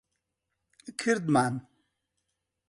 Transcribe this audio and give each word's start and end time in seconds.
کردمان. 1.01 1.53